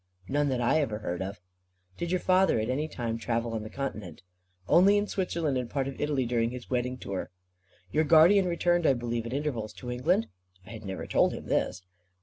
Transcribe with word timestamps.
"None, 0.27 0.49
that 0.49 0.61
I 0.61 0.81
ever 0.81 0.97
heard 0.97 1.21
of." 1.21 1.39
"Did 1.95 2.09
your 2.09 2.19
father, 2.19 2.59
at 2.59 2.71
any 2.71 2.87
time, 2.87 3.19
travel 3.19 3.53
on 3.53 3.61
the 3.61 3.69
continent?" 3.69 4.23
"Only 4.67 4.97
in 4.97 5.05
Switzerland, 5.05 5.59
and 5.59 5.69
part 5.69 5.87
of 5.87 6.01
Italy, 6.01 6.25
during 6.25 6.49
his 6.49 6.71
wedding 6.71 6.97
tour." 6.97 7.29
"Your 7.91 8.03
guardian 8.03 8.47
returned, 8.47 8.87
I 8.87 8.93
believe, 8.93 9.27
at 9.27 9.31
intervals 9.33 9.73
to 9.73 9.91
England?" 9.91 10.25
I 10.65 10.71
had 10.71 10.83
never 10.85 11.05
told 11.05 11.33
him 11.35 11.45
this. 11.45 11.83